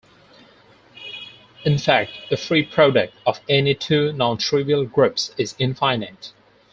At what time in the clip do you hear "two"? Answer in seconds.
3.75-4.11